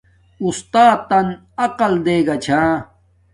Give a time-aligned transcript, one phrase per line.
[0.43, 1.27] اُساتن
[1.65, 2.61] عقل دیگا چھا